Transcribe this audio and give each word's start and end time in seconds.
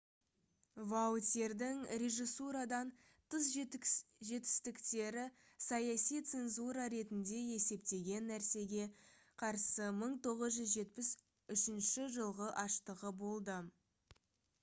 ваутьердің 0.91 1.81
режиссурадан 2.03 2.93
тыс 3.33 3.49
жетістіктері 4.29 5.25
саяси 5.67 6.23
цензура 6.31 6.87
ретінде 6.95 7.43
есептеген 7.59 8.27
нәрсеге 8.33 8.89
қарсы 9.45 9.93
1973 9.99 12.09
жылғы 12.19 12.49
аштығы 12.65 13.13
болды 13.23 13.59